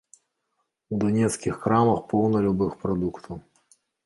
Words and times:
У 0.95 0.97
данецкіх 1.03 1.59
крамах 1.67 2.01
поўна 2.15 2.43
любых 2.47 2.71
прадуктаў. 2.81 3.35